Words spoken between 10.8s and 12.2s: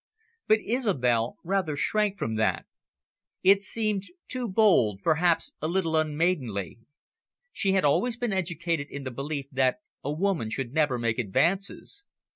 make advances.